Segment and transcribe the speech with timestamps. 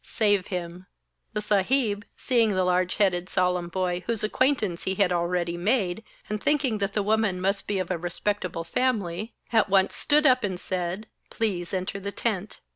[0.03, 0.87] Save him.'
[1.33, 6.41] The Saheb, seeing the large headed, solemn boy, whose acquaintance he had already made, and
[6.41, 10.59] thinking that the woman must be of a respectable family, at once stood up and
[10.59, 12.61] said: 'Please enter the tent.'